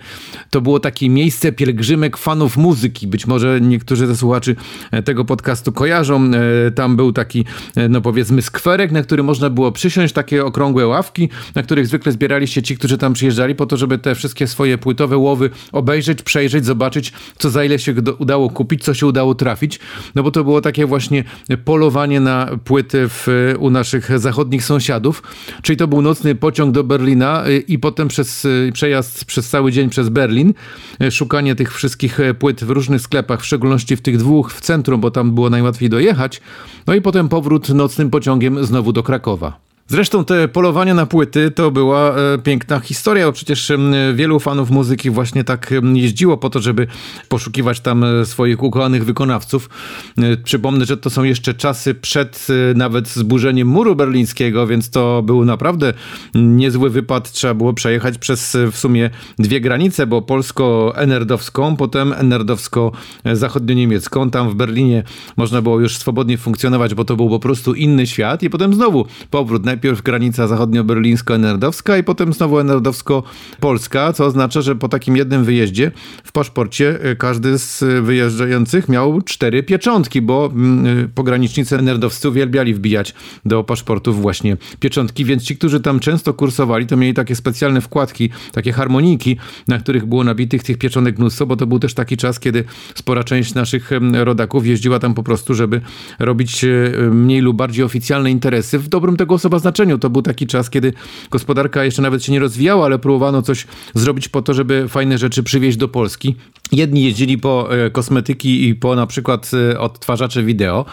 To 0.51 0.61
było 0.61 0.81
takie 0.81 1.09
miejsce 1.09 1.53
pielgrzymek 1.53 2.17
fanów 2.17 2.57
muzyki. 2.57 3.07
Być 3.07 3.27
może 3.27 3.61
niektórzy 3.61 4.07
ze 4.07 4.17
słuchaczy 4.17 4.57
e, 4.91 5.03
tego 5.03 5.25
podcastu 5.25 5.73
kojarzą. 5.73 6.31
E, 6.67 6.71
Tam 6.71 6.97
był 6.97 7.13
taki, 7.13 7.45
e, 7.77 7.89
no 7.89 8.01
powiedzmy, 8.01 8.43
skwerek, 8.43 8.93
na 8.93 9.03
który 9.03 9.23
można 9.23 9.51
było 9.51 9.73
przysiąść, 9.73 10.15
takie 10.15 10.45
okrągłe 10.45 10.87
ławki, 10.87 11.29
na 11.55 11.63
których 11.63 11.87
zwykle 11.87 12.13
zbierali 12.13 12.47
się 12.47 12.63
ci, 12.63 12.77
którzy 12.77 12.99
tam 12.99 13.13
przyjeżdżali 13.13 13.55
po 13.55 13.67
to, 13.67 13.77
żeby 13.79 13.99
te 13.99 14.15
wszystkie 14.15 14.47
swoje 14.47 14.79
płytowe 14.79 15.17
łowy 15.17 15.51
obejrzeć, 15.73 16.23
przejrzeć, 16.23 16.65
zobaczyć, 16.65 17.13
co 17.39 17.51
za 17.51 17.65
ile 17.65 17.79
się 17.79 17.95
udało 18.19 18.51
kupić, 18.51 18.85
co 18.85 18.95
się 18.95 19.07
udało 19.07 19.35
trafić. 19.35 19.81
No 20.15 20.23
bo 20.23 20.31
to 20.31 20.45
było 20.45 20.61
takie 20.61 20.87
właśnie 20.87 21.25
polowanie 21.65 22.21
na 22.21 22.51
płyty 22.65 23.09
w, 23.09 23.55
u 23.59 23.71
naszych 23.71 24.19
zachodnich 24.19 24.65
sąsiadów. 24.65 25.23
Czyli 25.63 25.77
to 25.77 25.89
był 25.89 26.03
nocny 26.03 26.35
pociąg 26.35 26.75
do 26.75 26.85
Berlina 26.85 27.49
y, 27.49 27.59
i 27.59 27.79
potem 27.79 28.09
przez 28.09 28.45
y, 28.45 28.71
przejazd 28.75 29.25
przez 29.25 29.49
cały 29.49 29.73
dzień 29.73 29.91
przez 29.91 30.09
Berlin, 30.09 30.55
y, 31.03 31.11
szukanie 31.11 31.55
tych 31.55 31.75
wszystkich 31.75 32.19
płyt 32.39 32.65
w 32.65 32.71
różnych 32.71 33.01
sklepach, 33.01 33.41
w 33.41 33.47
szczególności 33.47 33.97
w 33.97 34.01
tych 34.01 34.17
dwóch 34.17 34.53
w 34.53 34.61
centrum, 34.61 35.01
bo 35.01 35.11
tam 35.11 35.35
było 35.35 35.51
najłatwiej 35.51 35.91
dojechać. 35.91 36.41
No 36.87 36.95
i 36.95 37.01
potem 37.01 37.29
powrót 37.29 37.69
nocnym 37.69 38.11
pociągiem 38.11 38.65
znowu 38.65 38.93
do 38.93 39.03
Krakowa. 39.03 39.68
Zresztą 39.91 40.25
te 40.25 40.49
polowania 40.49 40.95
na 40.95 41.07
płyty 41.07 41.51
to 41.51 41.71
była 41.71 42.17
e, 42.17 42.39
piękna 42.39 42.81
historia, 42.81 43.27
bo 43.27 43.33
przecież 43.33 43.73
wielu 44.15 44.41
fanów 44.41 44.71
muzyki 44.71 45.11
właśnie 45.11 45.45
tak 45.45 45.75
jeździło 45.95 46.37
po 46.37 46.51
to, 46.51 46.61
żeby 46.61 46.87
poszukiwać 47.29 47.81
tam 47.81 48.05
e, 48.05 48.27
swoich 48.27 48.63
ukochanych 48.63 49.05
wykonawców. 49.05 49.71
E, 50.19 50.37
Przypomnę, 50.37 50.85
że 50.85 50.97
to 50.97 51.11
są 51.11 51.23
jeszcze 51.23 51.55
czasy 51.55 51.95
przed 51.95 52.47
nawet 52.75 53.09
zburzeniem 53.09 53.69
muru 53.69 53.97
berlińskiego, 53.97 54.67
więc 54.67 54.91
to 54.91 55.23
był 55.23 55.45
naprawdę 55.45 55.93
niezły 56.35 56.91
wypad. 56.91 57.33
Trzeba 57.33 57.55
było 57.55 57.73
przejechać 57.73 58.19
przez 58.19 58.57
w 58.73 58.77
sumie 58.77 59.11
dwie 59.39 59.61
granice, 59.61 60.07
bo 60.07 60.23
polsko-enerdowską, 60.23 61.77
potem 61.77 62.13
enerdowsko-zachodnio-niemiecką. 62.13 64.31
Tam 64.31 64.51
w 64.51 64.55
Berlinie 64.55 65.03
można 65.37 65.63
było 65.63 65.81
już 65.81 65.97
swobodnie 65.97 66.39
funkcjonować, 66.39 66.95
bo 66.95 67.05
to 67.05 67.17
był 67.17 67.29
po 67.29 67.39
prostu 67.39 67.75
inny 67.75 68.07
świat 68.07 68.43
i 68.43 68.51
potem 68.51 68.75
znowu 68.75 69.07
powrót. 69.31 69.63
Najpierw 69.79 70.03
granica 70.03 70.47
zachodnio-berlińsko-enerdowska 70.47 71.99
i 71.99 72.05
potem 72.05 72.33
znowu 72.33 72.59
enerdowsko-polska, 72.59 74.13
co 74.13 74.25
oznacza, 74.25 74.63
że 74.63 74.77
po 74.77 74.89
takim 74.89 75.17
jednym 75.17 75.45
wyjeździe 75.45 75.91
w 76.25 76.33
paszporcie 76.33 76.99
e, 77.03 77.17
każdy 77.17 77.59
z 77.59 77.83
e, 77.83 78.03
wyjeżdżających 78.03 78.89
miał 78.89 79.23
cztery 79.23 79.63
pieczątki, 79.63 80.23
bo 80.23 80.51
mm, 80.53 80.87
e, 81.05 81.09
pogranicznicy 81.09 81.77
enerdowscy 81.79 82.29
uwielbiali 82.29 82.75
wbijać 82.75 83.15
do 83.45 83.65
paszportów 83.65 84.21
właśnie 84.21 84.57
pieczątki, 84.81 85.25
więc 85.25 85.43
ci, 85.43 85.57
którzy 85.57 85.81
tam 85.81 86.01
często 86.01 86.35
kursowali, 86.35 86.87
to 86.87 86.97
mieli 86.97 87.15
takie 87.15 87.37
specjalne 87.37 87.81
wkładki, 87.81 88.31
takie 88.53 88.73
harmonijki, 88.73 89.37
na 89.69 89.79
których 89.79 90.07
było 90.07 90.25
nabitych 90.25 90.63
tych 90.63 90.79
pieczątek 90.79 91.19
mnóstwo, 91.19 91.47
bo 91.47 91.57
to 91.57 91.67
był 91.67 91.79
też 91.79 91.95
taki 91.95 92.17
czas, 92.17 92.41
kiedy 92.41 92.65
spora 92.95 93.25
część 93.25 93.55
naszych 93.55 93.91
rodaków 94.13 94.67
jeździła 94.67 94.99
tam 94.99 95.15
po 95.15 95.23
prostu, 95.23 95.55
żeby 95.55 95.81
robić 96.19 96.65
mniej 97.11 97.41
lub 97.41 97.57
bardziej 97.57 97.85
oficjalne 97.85 98.31
interesy 98.31 98.79
w 98.79 98.89
dobrym 98.89 99.17
tego 99.17 99.39
słowa 99.39 99.59
znaczeniu. 99.69 99.99
To 99.99 100.11
był 100.11 100.23
taki 100.23 100.47
czas, 100.47 100.71
kiedy 100.71 100.93
gospodarka 101.31 101.85
jeszcze 101.85 102.03
nawet 102.03 102.25
się 102.25 102.33
nie 102.33 102.39
rozwijała, 102.39 102.85
ale 102.85 102.99
próbowano 102.99 103.43
coś 103.43 103.67
zrobić 103.95 104.29
po 104.29 104.43
to, 104.43 104.55
żeby 104.55 104.89
fajne 104.89 105.19
rzeczy 105.19 105.43
przywieźć 105.43 105.79
do 105.79 105.89
Polski. 105.89 106.37
Jedni 106.73 107.05
jeździli 107.05 107.39
po 107.39 107.69
e, 107.71 107.91
kosmetyki 107.91 108.69
i 108.69 108.75
po 108.75 108.97
na 108.97 109.07
przykład 109.07 109.51
e, 109.73 109.81
odtwarzacze 109.81 110.43
wideo, 110.43 110.85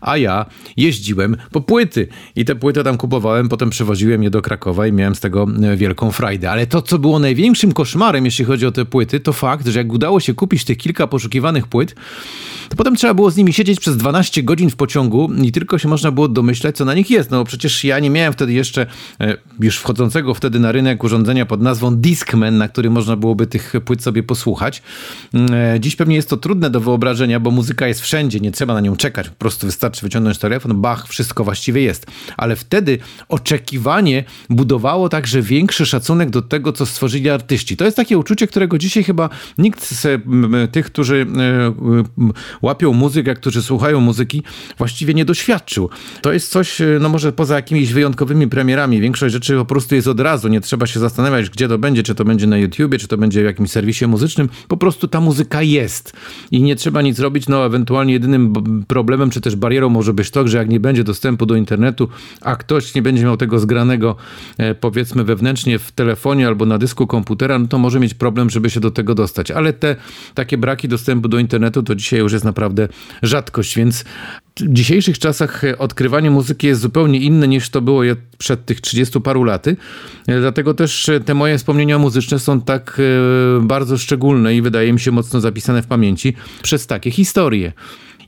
a 0.00 0.16
ja 0.16 0.46
jeździłem 0.76 1.36
po 1.52 1.60
płyty 1.60 2.08
i 2.36 2.44
te 2.44 2.54
płyty 2.54 2.84
tam 2.84 2.96
kupowałem, 2.96 3.48
potem 3.48 3.70
przywoziłem 3.70 4.22
je 4.22 4.30
do 4.30 4.42
Krakowa 4.42 4.86
i 4.86 4.92
miałem 4.92 5.14
z 5.14 5.20
tego 5.20 5.46
e, 5.62 5.76
wielką 5.76 6.10
frajdę. 6.10 6.50
Ale 6.50 6.66
to, 6.66 6.82
co 6.82 6.98
było 6.98 7.18
największym 7.18 7.72
koszmarem, 7.72 8.24
jeśli 8.24 8.44
chodzi 8.44 8.66
o 8.66 8.72
te 8.72 8.84
płyty, 8.84 9.20
to 9.20 9.32
fakt, 9.32 9.66
że 9.66 9.78
jak 9.78 9.92
udało 9.92 10.20
się 10.20 10.34
kupić 10.34 10.64
tych 10.64 10.78
kilka 10.78 11.06
poszukiwanych 11.06 11.66
płyt, 11.66 11.94
to 12.68 12.76
potem 12.76 12.96
trzeba 12.96 13.14
było 13.14 13.30
z 13.30 13.36
nimi 13.36 13.52
siedzieć 13.52 13.80
przez 13.80 13.96
12 13.96 14.42
godzin 14.42 14.70
w 14.70 14.76
pociągu 14.76 15.30
i 15.42 15.52
tylko 15.52 15.78
się 15.78 15.88
można 15.88 16.10
było 16.10 16.28
domyślać, 16.28 16.76
co 16.76 16.84
na 16.84 16.94
nich 16.94 17.10
jest. 17.10 17.30
No 17.30 17.44
przecież 17.44 17.84
ja 17.84 17.98
nie 17.98 18.10
miałem 18.10 18.23
wtedy 18.32 18.52
jeszcze 18.52 18.86
e, 19.20 19.36
już 19.60 19.78
wchodzącego 19.78 20.34
wtedy 20.34 20.60
na 20.60 20.72
rynek 20.72 21.04
urządzenia 21.04 21.46
pod 21.46 21.62
nazwą 21.62 21.96
Discman, 21.96 22.58
na 22.58 22.68
którym 22.68 22.92
można 22.92 23.16
byłoby 23.16 23.46
tych 23.46 23.72
płyt 23.84 24.02
sobie 24.02 24.22
posłuchać. 24.22 24.82
E, 25.34 25.80
Dziś 25.80 25.96
pewnie 25.96 26.16
jest 26.16 26.30
to 26.30 26.36
trudne 26.36 26.70
do 26.70 26.80
wyobrażenia, 26.80 27.40
bo 27.40 27.50
muzyka 27.50 27.88
jest 27.88 28.00
wszędzie, 28.00 28.40
nie 28.40 28.52
trzeba 28.52 28.74
na 28.74 28.80
nią 28.80 28.96
czekać, 28.96 29.28
po 29.28 29.34
prostu 29.34 29.66
wystarczy 29.66 30.02
wyciągnąć 30.02 30.38
telefon, 30.38 30.80
bach, 30.80 31.08
wszystko 31.08 31.44
właściwie 31.44 31.82
jest. 31.82 32.06
Ale 32.36 32.56
wtedy 32.56 32.98
oczekiwanie 33.28 34.24
budowało 34.50 35.08
także 35.08 35.42
większy 35.42 35.86
szacunek 35.86 36.30
do 36.30 36.42
tego, 36.42 36.72
co 36.72 36.86
stworzyli 36.86 37.30
artyści. 37.30 37.76
To 37.76 37.84
jest 37.84 37.96
takie 37.96 38.18
uczucie, 38.18 38.46
którego 38.46 38.78
dzisiaj 38.78 39.04
chyba 39.04 39.28
nikt 39.58 39.84
z 39.84 40.06
m, 40.06 40.56
tych, 40.72 40.86
którzy 40.86 41.26
e, 41.36 41.74
łapią 42.62 42.92
muzykę, 42.92 43.34
którzy 43.34 43.62
słuchają 43.62 44.00
muzyki, 44.00 44.42
właściwie 44.78 45.14
nie 45.14 45.24
doświadczył. 45.24 45.90
To 46.22 46.32
jest 46.32 46.50
coś, 46.50 46.80
e, 46.80 46.98
no 47.00 47.08
może 47.08 47.32
poza 47.32 47.56
jakimiś 47.56 47.92
wyjątkowymi 48.04 48.48
premierami, 48.48 49.00
większość 49.00 49.32
rzeczy 49.32 49.56
po 49.56 49.64
prostu 49.64 49.94
jest 49.94 50.08
od 50.08 50.20
razu, 50.20 50.48
nie 50.48 50.60
trzeba 50.60 50.86
się 50.86 51.00
zastanawiać, 51.00 51.50
gdzie 51.50 51.68
to 51.68 51.78
będzie, 51.78 52.02
czy 52.02 52.14
to 52.14 52.24
będzie 52.24 52.46
na 52.46 52.58
YouTubie, 52.58 52.98
czy 52.98 53.08
to 53.08 53.16
będzie 53.16 53.42
w 53.42 53.44
jakimś 53.44 53.70
serwisie 53.70 54.06
muzycznym, 54.06 54.48
po 54.68 54.76
prostu 54.76 55.08
ta 55.08 55.20
muzyka 55.20 55.62
jest. 55.62 56.12
I 56.50 56.62
nie 56.62 56.76
trzeba 56.76 57.02
nic 57.02 57.18
robić, 57.18 57.48
no 57.48 57.66
ewentualnie 57.66 58.12
jedynym 58.12 58.52
problemem, 58.88 59.30
czy 59.30 59.40
też 59.40 59.56
barierą 59.56 59.88
może 59.88 60.12
być 60.12 60.30
to, 60.30 60.48
że 60.48 60.58
jak 60.58 60.68
nie 60.68 60.80
będzie 60.80 61.04
dostępu 61.04 61.46
do 61.46 61.56
internetu, 61.56 62.08
a 62.40 62.56
ktoś 62.56 62.94
nie 62.94 63.02
będzie 63.02 63.24
miał 63.24 63.36
tego 63.36 63.58
zgranego, 63.58 64.16
e, 64.58 64.74
powiedzmy 64.74 65.24
wewnętrznie 65.24 65.78
w 65.78 65.92
telefonie 65.92 66.46
albo 66.46 66.66
na 66.66 66.78
dysku 66.78 67.06
komputera, 67.06 67.58
no 67.58 67.66
to 67.66 67.78
może 67.78 68.00
mieć 68.00 68.14
problem, 68.14 68.50
żeby 68.50 68.70
się 68.70 68.80
do 68.80 68.90
tego 68.90 69.14
dostać, 69.14 69.50
ale 69.50 69.72
te 69.72 69.96
takie 70.34 70.58
braki 70.58 70.88
dostępu 70.88 71.28
do 71.28 71.38
internetu 71.38 71.82
to 71.82 71.94
dzisiaj 71.94 72.20
już 72.20 72.32
jest 72.32 72.44
naprawdę 72.44 72.88
rzadkość, 73.22 73.76
więc 73.76 74.04
w 74.60 74.72
dzisiejszych 74.72 75.18
czasach 75.18 75.62
odkrywanie 75.78 76.30
muzyki 76.30 76.66
jest 76.66 76.80
zupełnie 76.80 77.18
inne 77.18 77.48
niż 77.48 77.70
to 77.70 77.80
było 77.80 77.93
je 78.02 78.16
przed 78.38 78.64
tych 78.64 78.80
30 78.80 79.20
paru 79.20 79.44
laty. 79.44 79.76
E, 80.26 80.40
Dlatego 80.40 80.74
też 80.74 81.08
e, 81.08 81.20
te 81.20 81.34
moje 81.34 81.58
wspomnienia 81.58 81.98
muzyczne 81.98 82.38
są 82.38 82.60
tak 82.60 83.00
e, 83.60 83.66
bardzo 83.66 83.98
szczególne 83.98 84.54
i 84.56 84.62
wydaje 84.62 84.92
mi 84.92 85.00
się 85.00 85.10
mocno 85.10 85.40
zapisane 85.40 85.82
w 85.82 85.86
pamięci 85.86 86.34
przez 86.62 86.86
takie 86.86 87.10
historie. 87.10 87.72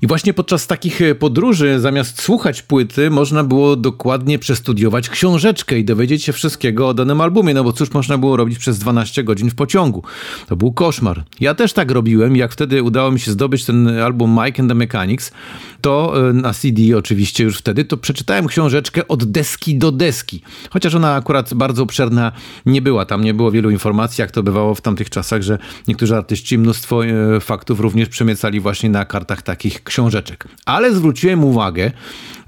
I 0.02 0.06
właśnie 0.06 0.34
podczas 0.34 0.66
takich 0.66 1.02
e, 1.02 1.14
podróży, 1.14 1.80
zamiast 1.80 2.22
słuchać 2.22 2.62
płyty, 2.62 3.10
można 3.10 3.44
było 3.44 3.76
dokładnie 3.76 4.38
przestudiować 4.38 5.08
książeczkę 5.08 5.78
i 5.78 5.84
dowiedzieć 5.84 6.24
się 6.24 6.32
wszystkiego 6.32 6.88
o 6.88 6.94
danym 6.94 7.20
albumie, 7.20 7.54
no 7.54 7.64
bo 7.64 7.72
cóż 7.72 7.90
można 7.90 8.18
było 8.18 8.36
robić 8.36 8.58
przez 8.58 8.78
12 8.78 9.24
godzin 9.24 9.50
w 9.50 9.54
pociągu. 9.54 10.02
To 10.48 10.56
był 10.56 10.72
koszmar. 10.72 11.24
Ja 11.40 11.54
też 11.54 11.72
tak 11.72 11.90
robiłem, 11.90 12.36
jak 12.36 12.52
wtedy 12.52 12.82
udało 12.82 13.10
mi 13.10 13.20
się 13.20 13.30
zdobyć 13.30 13.64
ten 13.64 13.88
album 13.88 14.38
Mike 14.44 14.62
and 14.62 14.70
the 14.70 14.74
Mechanics, 14.74 15.32
to 15.80 16.28
e, 16.28 16.32
na 16.32 16.54
CD 16.54 16.82
oczywiście 16.96 17.44
już 17.44 17.58
wtedy, 17.58 17.84
to 17.84 17.96
przeczytałem 17.96 18.46
książeczkę 18.46 19.08
od 19.08 19.24
deski 19.24 19.78
do 19.78 19.92
deski. 19.92 20.40
Chociaż 20.70 20.94
ona 20.94 21.14
akurat 21.14 21.54
bardzo 21.54 21.82
obszerna 21.82 22.32
nie 22.66 22.82
była, 22.82 23.06
tam 23.06 23.24
nie 23.24 23.34
było 23.34 23.50
wielu 23.50 23.70
informacji, 23.70 24.22
jak 24.22 24.30
to 24.30 24.42
bywało 24.42 24.74
w 24.74 24.80
tamtych 24.80 25.10
czasach, 25.10 25.42
że 25.42 25.58
niektórzy 25.88 26.16
artyści 26.16 26.58
mnóstwo 26.58 27.06
e, 27.06 27.40
faktów 27.40 27.80
również 27.80 28.08
przemiecali 28.08 28.60
właśnie 28.60 28.90
na 28.90 29.04
kartach 29.04 29.42
takich 29.42 29.82
książeczek. 29.86 30.48
Ale 30.64 30.94
zwróciłem 30.94 31.44
uwagę, 31.44 31.90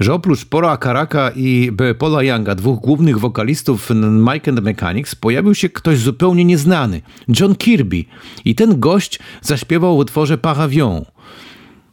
że 0.00 0.14
oprócz 0.14 0.44
Paula 0.44 0.76
Karaka 0.76 1.30
i 1.36 1.72
Paula 1.98 2.22
Younga, 2.22 2.54
dwóch 2.54 2.80
głównych 2.80 3.18
wokalistów 3.18 3.90
Mike 4.10 4.50
and 4.50 4.58
the 4.58 4.64
Mechanics, 4.64 5.14
pojawił 5.14 5.54
się 5.54 5.68
ktoś 5.68 5.98
zupełnie 5.98 6.44
nieznany, 6.44 7.02
John 7.40 7.54
Kirby. 7.54 8.04
I 8.44 8.54
ten 8.54 8.80
gość 8.80 9.18
zaśpiewał 9.42 9.96
w 9.96 9.98
utworze 9.98 10.38
Paravion. 10.38 11.04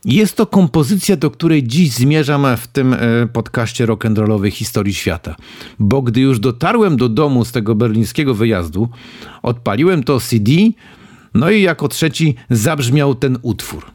Jest 0.05 0.37
to 0.37 0.45
kompozycja, 0.45 1.15
do 1.15 1.31
której 1.31 1.63
dziś 1.63 1.91
zmierzam 1.91 2.57
w 2.57 2.67
tym 2.67 2.93
e, 2.93 2.97
podcaście 3.33 3.87
rock'n'rollowej 3.87 4.51
historii 4.51 4.93
świata. 4.93 5.35
Bo 5.79 6.01
gdy 6.01 6.21
już 6.21 6.39
dotarłem 6.39 6.97
do 6.97 7.09
domu 7.09 7.45
z 7.45 7.51
tego 7.51 7.75
berlińskiego 7.75 8.33
wyjazdu, 8.33 8.89
odpaliłem 9.43 10.03
to 10.03 10.19
CD, 10.19 10.51
no 11.33 11.49
i 11.49 11.61
jako 11.61 11.87
trzeci 11.87 12.35
zabrzmiał 12.49 13.15
ten 13.15 13.37
utwór. 13.41 13.85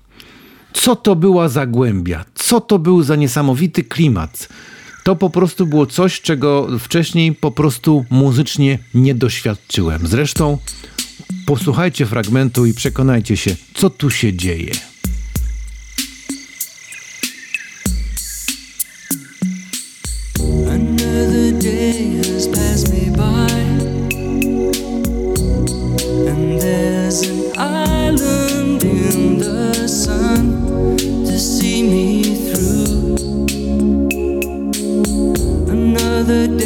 Co 0.73 0.97
to 0.97 1.17
była 1.17 1.49
za 1.49 1.67
głębia? 1.67 2.25
Co 2.35 2.61
to 2.61 2.79
był 2.79 3.03
za 3.03 3.17
niesamowity 3.17 3.85
klimat? 3.85 4.49
To 5.05 5.17
po 5.17 5.31
prostu 5.31 5.67
było 5.67 5.87
coś, 5.87 6.21
czego 6.21 6.69
wcześniej 6.79 7.35
po 7.35 7.50
prostu 7.50 8.05
muzycznie 8.11 8.79
nie 8.95 9.15
doświadczyłem. 9.15 10.07
Zresztą 10.07 10.59
posłuchajcie 11.47 12.07
fragmentu 12.07 12.67
i 12.67 12.75
przekonajcie 12.75 13.37
się, 13.37 13.57
co 13.75 13.91
tu 13.91 14.11
się 14.11 14.33
dzieje. 14.33 14.89
the 36.30 36.60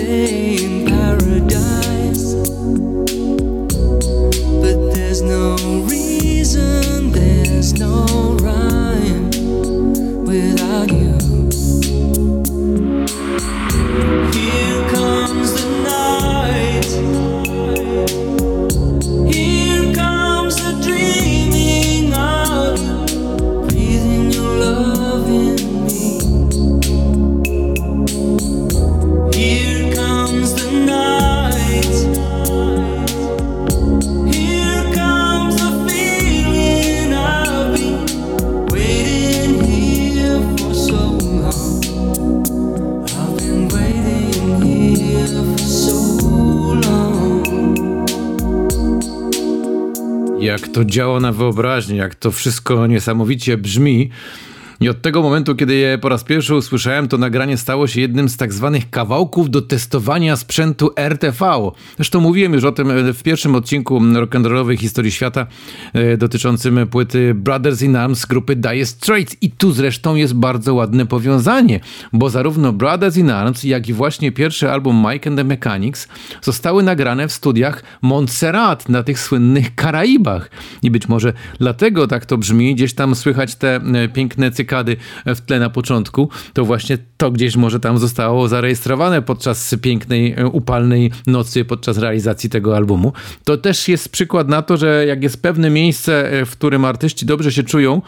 to 50.75 50.85
działa 50.85 51.21
na 51.21 51.33
wyobraźnię, 51.33 51.97
jak 51.97 52.15
to 52.15 52.31
wszystko 52.31 52.87
niesamowicie 52.87 53.57
brzmi. 53.57 54.11
I 54.85 54.89
od 54.89 55.03
tego 55.03 55.23
momentu, 55.23 55.55
kiedy 55.55 55.75
je 55.75 55.99
po 55.99 56.09
raz 56.09 56.25
pierwszy 56.25 56.55
usłyszałem, 56.55 57.09
to 57.09 57.19
nagranie 57.19 57.57
stało 57.57 57.87
się 57.87 58.01
jednym 58.01 58.29
z 58.29 58.37
tak 58.37 58.53
zwanych 58.53 58.91
kawałków 58.91 59.51
do 59.51 59.63
testowania 59.63 60.37
sprzętu 60.37 60.91
RTV. 60.97 61.71
Zresztą 61.97 62.21
mówiłem 62.21 62.53
już 62.53 62.65
o 62.65 62.73
tym 62.73 62.91
e, 62.91 63.13
w 63.13 63.23
pierwszym 63.23 63.55
odcinku 63.55 64.01
rock'n'rollowej 64.01 64.79
historii 64.79 65.13
świata 65.13 65.47
e, 65.93 66.17
dotyczącym 66.17 66.87
płyty 66.87 67.35
Brothers 67.35 67.83
in 67.83 67.97
Arms 67.97 68.27
grupy 68.27 68.57
Dire 68.57 68.87
Straits. 68.87 69.37
I 69.41 69.51
tu 69.51 69.73
zresztą 69.73 70.15
jest 70.15 70.35
bardzo 70.35 70.75
ładne 70.75 71.07
powiązanie, 71.07 71.81
bo 72.13 72.31
zarówno 72.31 72.73
Brothers 72.73 73.17
in 73.17 73.31
Arms, 73.31 73.65
jak 73.65 73.89
i 73.89 73.93
właśnie 73.93 74.33
pierwszy 74.33 74.71
album 74.71 75.07
Mike 75.11 75.31
and 75.31 75.39
the 75.39 75.45
Mechanics 75.45 76.09
zostały 76.43 76.83
nagrane 76.83 77.29
w 77.29 77.33
studiach 77.33 77.83
Montserrat 78.03 78.89
na 78.89 79.03
tych 79.03 79.21
słynnych 79.21 79.75
Karaibach. 79.75 80.51
I 80.83 80.91
być 80.91 81.09
może 81.09 81.33
dlatego 81.59 82.07
tak 82.07 82.27
to 82.27 82.39
brzmi, 82.39 82.75
gdzieś 82.75 82.95
tam 82.95 83.15
słychać 83.15 83.55
te 83.55 83.77
e, 83.77 84.09
piękne 84.09 84.51
cykady 84.51 84.74
w 85.27 85.41
tle 85.41 85.61
na 85.61 85.71
początku, 85.71 86.29
to 86.53 86.65
właśnie 86.65 86.99
to 87.17 87.31
gdzieś 87.31 87.57
może 87.57 87.81
tam 87.81 87.99
zostało 87.99 88.49
zarejestrowane 88.49 89.23
podczas 89.23 89.75
pięknej, 89.83 90.35
e, 90.37 90.47
upalnej 90.47 91.11
nocy, 91.27 91.65
podczas 91.65 91.99
realizacji 91.99 92.51
tego 92.51 92.77
albumu. 92.77 93.13
To 93.45 93.57
też 93.57 93.89
jest 93.89 94.09
przykład 94.09 94.49
na 94.49 94.63
to, 94.63 94.77
że 94.77 95.07
jak 95.07 95.23
jest 95.23 95.43
pewne 95.43 95.71
miejsce, 95.71 96.33
e, 96.33 96.45
w 96.45 96.51
którym 96.51 96.85
artyści 96.85 97.27
dobrze 97.27 97.53
się 97.53 97.63
czują, 97.63 98.03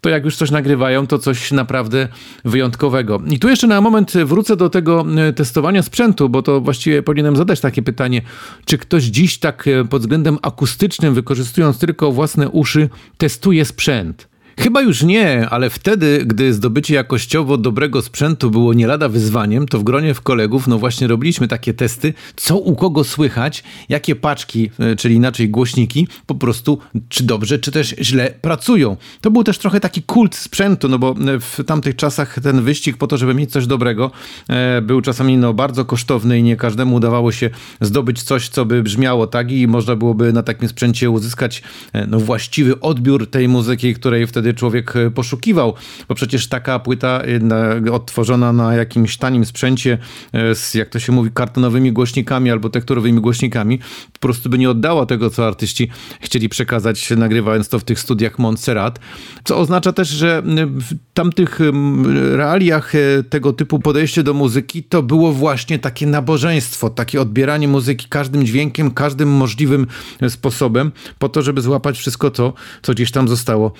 to 0.00 0.08
jak 0.08 0.24
już 0.24 0.36
coś 0.36 0.50
nagrywają, 0.50 1.06
to 1.06 1.18
coś 1.18 1.52
naprawdę 1.52 2.08
wyjątkowego. 2.44 3.22
I 3.30 3.38
tu 3.38 3.48
jeszcze 3.48 3.66
na 3.66 3.80
moment 3.80 4.12
wrócę 4.12 4.56
do 4.56 4.70
tego 4.70 5.06
e, 5.28 5.32
testowania 5.32 5.82
sprzętu, 5.82 6.28
bo 6.28 6.42
to 6.42 6.60
właściwie 6.60 7.02
powinienem 7.02 7.36
zadać 7.36 7.60
takie 7.60 7.82
pytanie, 7.82 8.22
czy 8.64 8.78
ktoś 8.78 9.04
dziś 9.04 9.38
tak 9.38 9.64
pod 9.90 10.02
względem 10.02 10.38
akustycznym, 10.42 11.14
wykorzystując 11.14 11.78
tylko 11.78 12.12
własne 12.12 12.48
uszy, 12.48 12.88
testuje 13.18 13.64
sprzęt? 13.64 14.30
Chyba 14.58 14.82
już 14.82 15.02
nie, 15.02 15.48
ale 15.48 15.70
wtedy, 15.70 16.22
gdy 16.26 16.54
zdobycie 16.54 16.94
jakościowo 16.94 17.56
dobrego 17.56 18.02
sprzętu 18.02 18.50
było 18.50 18.74
nie 18.74 18.86
lada 18.86 19.08
wyzwaniem, 19.08 19.68
to 19.68 19.78
w 19.78 19.84
gronie 19.84 20.14
w 20.14 20.20
kolegów, 20.20 20.66
no 20.66 20.78
właśnie 20.78 21.06
robiliśmy 21.06 21.48
takie 21.48 21.74
testy, 21.74 22.14
co 22.36 22.58
u 22.58 22.76
kogo 22.76 23.04
słychać, 23.04 23.64
jakie 23.88 24.16
paczki, 24.16 24.70
e, 24.78 24.96
czyli 24.96 25.14
inaczej 25.14 25.48
głośniki, 25.48 26.08
po 26.26 26.34
prostu 26.34 26.78
czy 27.08 27.24
dobrze, 27.24 27.58
czy 27.58 27.72
też 27.72 27.94
źle 28.00 28.34
pracują. 28.40 28.96
To 29.20 29.30
był 29.30 29.44
też 29.44 29.58
trochę 29.58 29.80
taki 29.80 30.02
kult 30.02 30.34
sprzętu, 30.34 30.88
no 30.88 30.98
bo 30.98 31.10
e, 31.10 31.40
w 31.40 31.64
tamtych 31.66 31.96
czasach 31.96 32.40
ten 32.42 32.62
wyścig 32.62 32.96
po 32.96 33.06
to, 33.06 33.16
żeby 33.16 33.34
mieć 33.34 33.50
coś 33.50 33.66
dobrego, 33.66 34.10
e, 34.48 34.82
był 34.82 35.00
czasami 35.00 35.36
no 35.36 35.54
bardzo 35.54 35.84
kosztowny 35.84 36.38
i 36.38 36.42
nie 36.42 36.56
każdemu 36.56 36.96
udawało 36.96 37.32
się 37.32 37.50
zdobyć 37.80 38.22
coś, 38.22 38.48
co 38.48 38.64
by 38.64 38.82
brzmiało 38.82 39.26
tak 39.26 39.52
i 39.52 39.68
można 39.68 39.96
byłoby 39.96 40.32
na 40.32 40.42
takim 40.42 40.68
sprzęcie 40.68 41.10
uzyskać 41.10 41.62
no 42.08 42.20
właściwy 42.20 42.80
odbiór 42.80 43.30
tej 43.30 43.48
muzyki, 43.48 43.94
której 43.94 44.26
wtedy 44.26 44.49
człowiek 44.54 44.96
e, 44.96 45.10
poszukiwał, 45.10 45.74
bo 46.08 46.14
przecież 46.14 46.48
taka 46.48 46.78
płyta 46.78 47.20
e, 47.20 47.38
na- 47.38 47.92
odtworzona 47.92 48.52
na 48.52 48.74
jakimś 48.74 49.16
tanim 49.16 49.44
sprzęcie 49.44 49.98
e, 50.32 50.54
z, 50.54 50.74
jak 50.74 50.88
to 50.88 50.98
się 50.98 51.12
mówi, 51.12 51.30
kartonowymi 51.34 51.92
głośnikami 51.92 52.50
albo 52.50 52.70
tekturowymi 52.70 53.20
głośnikami, 53.20 53.78
po 54.12 54.18
prostu 54.18 54.50
by 54.50 54.58
nie 54.58 54.70
oddała 54.70 55.06
tego, 55.06 55.30
co 55.30 55.46
artyści 55.46 55.90
chcieli 56.20 56.48
przekazać, 56.48 57.10
nagrywając 57.10 57.68
to 57.68 57.78
w 57.78 57.84
tych 57.84 58.00
studiach 58.00 58.38
Montserrat, 58.38 59.00
co 59.44 59.58
oznacza 59.58 59.92
też, 59.92 60.08
że 60.08 60.42
w 60.66 60.94
tamtych 61.14 61.58
realiach 62.36 62.92
tego 63.30 63.52
typu 63.52 63.78
podejście 63.78 64.22
do 64.22 64.34
muzyki 64.34 64.82
to 64.82 65.02
było 65.02 65.32
właśnie 65.32 65.78
takie 65.78 66.06
nabożeństwo, 66.06 66.90
takie 66.90 67.20
odbieranie 67.20 67.68
muzyki 67.68 68.06
każdym 68.08 68.46
dźwiękiem, 68.46 68.90
każdym 68.90 69.28
możliwym 69.28 69.86
sposobem, 70.28 70.92
po 71.18 71.28
to, 71.28 71.42
żeby 71.42 71.60
złapać 71.60 71.98
wszystko 71.98 72.30
to, 72.30 72.52
co 72.82 72.92
gdzieś 72.92 73.10
tam 73.10 73.28
zostało 73.28 73.72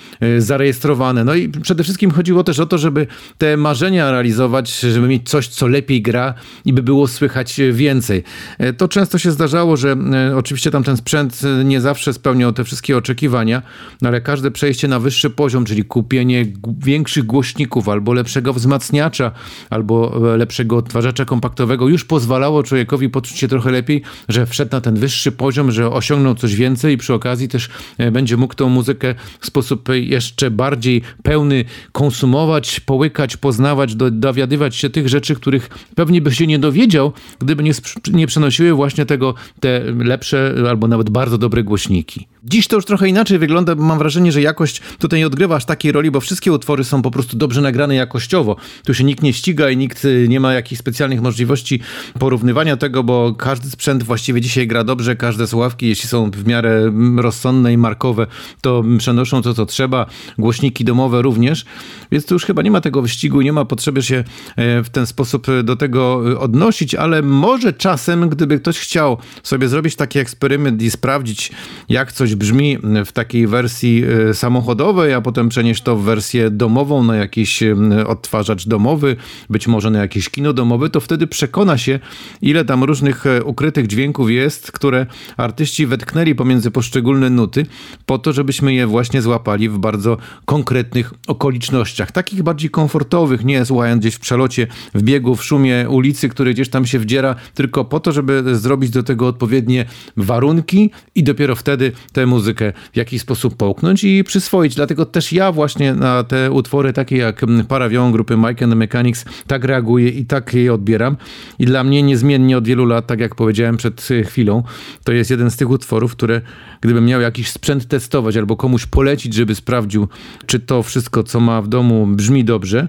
zarejestrowane. 0.51 1.23
No 1.23 1.35
i 1.35 1.49
przede 1.49 1.83
wszystkim 1.83 2.11
chodziło 2.11 2.43
też 2.43 2.59
o 2.59 2.65
to, 2.65 2.77
żeby 2.77 3.07
te 3.37 3.57
marzenia 3.57 4.11
realizować, 4.11 4.79
żeby 4.79 5.07
mieć 5.07 5.29
coś, 5.29 5.47
co 5.47 5.67
lepiej 5.67 6.01
gra 6.01 6.33
i 6.65 6.73
by 6.73 6.83
było 6.83 7.07
słychać 7.07 7.59
więcej. 7.71 8.23
E, 8.57 8.73
To 8.73 8.87
często 8.87 9.17
się 9.17 9.31
zdarzało, 9.31 9.77
że 9.77 9.91
e, 9.91 10.37
oczywiście 10.37 10.71
tam 10.71 10.83
ten 10.83 10.97
sprzęt 10.97 11.41
e, 11.43 11.63
nie 11.63 11.81
zawsze 11.81 12.13
spełniał 12.13 12.53
te 12.53 12.63
wszystkie 12.63 12.97
oczekiwania, 12.97 13.61
no 14.01 14.09
ale 14.09 14.21
każde 14.21 14.51
przejście 14.51 14.87
na 14.87 14.99
wyższy 14.99 15.29
poziom, 15.29 15.65
czyli 15.65 15.83
kupienie 15.85 16.45
większych 16.79 17.25
głośników 17.25 17.89
albo 17.89 18.13
lepszego 18.13 18.53
wzmacniacza, 18.53 19.31
albo 19.69 20.21
lepszego 20.37 20.77
odtwarzacza 20.77 21.25
kompaktowego 21.25 21.87
już 21.87 22.05
pozwalało 22.05 22.63
człowiekowi 22.63 23.09
poczuć 23.09 23.37
się 23.37 23.47
trochę 23.47 23.71
lepiej, 23.71 24.01
że 24.29 24.45
wszedł 24.45 24.71
na 24.71 24.81
ten 24.81 24.95
wyższy 24.95 25.31
poziom, 25.31 25.71
że 25.71 25.91
osiągnął 25.91 26.35
coś 26.35 26.55
więcej 26.55 26.93
i 26.93 26.97
przy 26.97 27.13
okazji 27.13 27.47
też 27.47 27.69
będzie 28.11 28.37
mógł 28.37 28.53
tą 28.55 28.69
muzykę 28.69 29.15
w 29.39 29.45
sposób 29.45 29.89
e, 29.89 29.99
jeszcze 30.41 30.51
bardziej 30.51 31.01
pełny 31.23 31.65
konsumować, 31.91 32.79
połykać, 32.79 33.37
poznawać, 33.37 33.95
do, 33.95 34.11
dowiadywać 34.11 34.75
się 34.75 34.89
tych 34.89 35.09
rzeczy, 35.09 35.35
których 35.35 35.69
pewnie 35.95 36.21
by 36.21 36.31
się 36.31 36.47
nie 36.47 36.59
dowiedział, 36.59 37.13
gdyby 37.39 37.63
nie, 37.63 37.71
nie 38.13 38.27
przenosiły 38.27 38.73
właśnie 38.73 39.05
tego 39.05 39.33
te 39.59 39.83
lepsze 39.97 40.55
albo 40.69 40.87
nawet 40.87 41.09
bardzo 41.09 41.37
dobre 41.37 41.63
głośniki. 41.63 42.27
Dziś 42.43 42.67
to 42.67 42.75
już 42.75 42.85
trochę 42.85 43.09
inaczej 43.09 43.39
wygląda, 43.39 43.75
bo 43.75 43.83
mam 43.83 43.97
wrażenie, 43.97 44.31
że 44.31 44.41
jakość 44.41 44.81
tutaj 44.99 45.19
nie 45.19 45.27
odgrywa 45.27 45.55
aż 45.55 45.65
takiej 45.65 45.91
roli, 45.91 46.11
bo 46.11 46.21
wszystkie 46.21 46.51
utwory 46.51 46.83
są 46.83 47.01
po 47.01 47.11
prostu 47.11 47.37
dobrze 47.37 47.61
nagrane 47.61 47.95
jakościowo. 47.95 48.55
Tu 48.85 48.93
się 48.93 49.03
nikt 49.03 49.23
nie 49.23 49.33
ściga 49.33 49.69
i 49.69 49.77
nikt 49.77 50.05
y, 50.05 50.25
nie 50.29 50.39
ma 50.39 50.53
jakichś 50.53 50.79
specjalnych 50.79 51.21
możliwości 51.21 51.79
porównywania 52.19 52.77
tego, 52.77 53.03
bo 53.03 53.35
każdy 53.37 53.69
sprzęt 53.69 54.03
właściwie 54.03 54.41
dzisiaj 54.41 54.67
gra 54.67 54.83
dobrze, 54.83 55.15
każde 55.15 55.47
słuchawki, 55.47 55.87
jeśli 55.87 56.09
są 56.09 56.31
w 56.31 56.47
miarę 56.47 56.69
mm, 56.69 57.19
rozsądne 57.19 57.73
i 57.73 57.77
markowe, 57.77 58.27
to 58.61 58.83
przenoszą 58.97 59.41
to, 59.41 59.53
co 59.53 59.65
trzeba. 59.65 60.05
Głośniki 60.37 60.85
domowe 60.85 61.21
również, 61.21 61.65
więc 62.11 62.25
tu 62.25 62.35
już 62.35 62.45
chyba 62.45 62.61
nie 62.61 62.71
ma 62.71 62.81
tego 62.81 63.01
wyścigu, 63.01 63.41
nie 63.41 63.53
ma 63.53 63.65
potrzeby 63.65 64.03
się 64.03 64.23
e, 64.55 64.83
w 64.83 64.89
ten 64.89 65.05
sposób 65.05 65.47
do 65.63 65.75
tego 65.75 66.31
e, 66.31 66.39
odnosić, 66.39 66.95
ale 66.95 67.21
może 67.21 67.73
czasem, 67.73 68.29
gdyby 68.29 68.59
ktoś 68.59 68.79
chciał 68.79 69.17
sobie 69.43 69.67
zrobić 69.67 69.95
taki 69.95 70.19
eksperyment 70.19 70.81
i 70.81 70.91
sprawdzić, 70.91 71.51
jak 71.89 72.11
coś 72.11 72.30
brzmi 72.35 72.77
w 73.05 73.11
takiej 73.11 73.47
wersji 73.47 74.03
e, 74.29 74.33
samochodowej, 74.33 75.13
a 75.13 75.21
potem 75.21 75.49
przenieść 75.49 75.81
to 75.81 75.95
w 75.95 76.03
wersję 76.03 76.49
domową 76.49 77.03
na 77.03 77.15
jakiś 77.15 77.63
odtwarzacz 78.07 78.67
domowy, 78.67 79.15
być 79.49 79.67
może 79.67 79.89
na 79.89 79.99
jakieś 79.99 80.29
kino 80.29 80.53
domowe, 80.53 80.89
to 80.89 80.99
wtedy 80.99 81.27
przekona 81.27 81.77
się, 81.77 81.99
ile 82.41 82.65
tam 82.65 82.83
różnych 82.83 83.23
ukrytych 83.45 83.87
dźwięków 83.87 84.31
jest, 84.31 84.71
które 84.71 85.05
artyści 85.37 85.85
wetknęli 85.85 86.35
pomiędzy 86.35 86.71
poszczególne 86.71 87.29
nuty, 87.29 87.65
po 88.05 88.17
to, 88.17 88.33
żebyśmy 88.33 88.73
je 88.73 88.87
właśnie 88.87 89.21
złapali 89.21 89.69
w 89.69 89.77
bardzo 89.77 90.17
konkretnych 90.45 91.13
okolicznościach, 91.27 92.11
takich 92.11 92.43
bardziej 92.43 92.69
komfortowych, 92.69 93.45
nie 93.45 93.65
słuchając 93.65 94.01
gdzieś 94.01 94.15
w 94.15 94.19
przelocie, 94.19 94.67
w 94.93 95.03
biegu, 95.03 95.35
w 95.35 95.43
szumie 95.43 95.89
ulicy, 95.89 96.29
który 96.29 96.53
gdzieś 96.53 96.69
tam 96.69 96.85
się 96.85 96.99
wdziera, 96.99 97.35
tylko 97.53 97.85
po 97.85 97.99
to, 97.99 98.11
żeby 98.11 98.55
zrobić 98.55 98.89
do 98.89 99.03
tego 99.03 99.27
odpowiednie 99.27 99.85
warunki 100.17 100.91
i 101.15 101.23
dopiero 101.23 101.55
wtedy 101.55 101.91
tę 102.21 102.27
muzykę 102.27 102.73
w 102.93 102.97
jakiś 102.97 103.21
sposób 103.21 103.55
połknąć 103.55 104.03
i 104.03 104.23
przyswoić. 104.23 104.75
Dlatego 104.75 105.05
też 105.05 105.33
ja 105.33 105.51
właśnie 105.51 105.93
na 105.93 106.23
te 106.23 106.51
utwory 106.51 106.93
takie 106.93 107.17
jak 107.17 107.41
Parawion 107.67 108.11
grupy 108.11 108.37
Mike 108.37 108.65
and 108.65 108.73
the 108.73 108.75
Mechanics 108.75 109.25
tak 109.47 109.63
reaguję 109.63 110.09
i 110.09 110.25
tak 110.25 110.53
je 110.53 110.73
odbieram. 110.73 111.17
I 111.59 111.65
dla 111.65 111.83
mnie 111.83 112.03
niezmiennie 112.03 112.57
od 112.57 112.67
wielu 112.67 112.85
lat, 112.85 113.07
tak 113.07 113.19
jak 113.19 113.35
powiedziałem 113.35 113.77
przed 113.77 114.07
chwilą, 114.25 114.63
to 115.03 115.11
jest 115.11 115.31
jeden 115.31 115.51
z 115.51 115.57
tych 115.57 115.69
utworów, 115.69 116.11
które 116.11 116.41
gdybym 116.81 117.05
miał 117.05 117.21
jakiś 117.21 117.49
sprzęt 117.49 117.87
testować 117.87 118.37
albo 118.37 118.55
komuś 118.55 118.85
polecić, 118.85 119.33
żeby 119.33 119.55
sprawdził, 119.55 120.07
czy 120.45 120.59
to 120.59 120.83
wszystko, 120.83 121.23
co 121.23 121.39
ma 121.39 121.61
w 121.61 121.67
domu 121.67 122.07
brzmi 122.07 122.43
dobrze, 122.43 122.87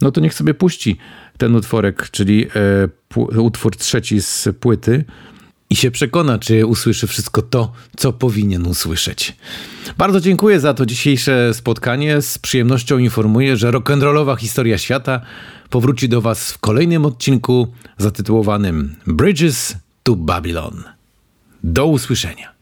no 0.00 0.10
to 0.10 0.20
niech 0.20 0.34
sobie 0.34 0.54
puści 0.54 0.96
ten 1.38 1.54
utworek, 1.54 2.10
czyli 2.10 2.46
e, 3.36 3.40
utwór 3.40 3.76
trzeci 3.76 4.22
z 4.22 4.48
płyty 4.60 5.04
i 5.70 5.76
się 5.76 5.90
przekona, 5.90 6.38
czy 6.38 6.66
usłyszy 6.66 7.06
wszystko 7.06 7.42
to, 7.42 7.72
co 7.96 8.12
powinien 8.12 8.66
usłyszeć. 8.66 9.36
Bardzo 9.98 10.20
dziękuję 10.20 10.60
za 10.60 10.74
to 10.74 10.86
dzisiejsze 10.86 11.54
spotkanie. 11.54 12.22
Z 12.22 12.38
przyjemnością 12.38 12.98
informuję, 12.98 13.56
że 13.56 13.70
rock'n'rollowa 13.70 14.36
historia 14.36 14.78
świata 14.78 15.20
powróci 15.70 16.08
do 16.08 16.20
Was 16.20 16.52
w 16.52 16.58
kolejnym 16.58 17.06
odcinku 17.06 17.72
zatytułowanym 17.98 18.96
Bridges 19.06 19.76
to 20.02 20.16
Babylon. 20.16 20.84
Do 21.64 21.86
usłyszenia. 21.86 22.55